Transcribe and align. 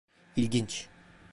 İlginç. 0.35 0.89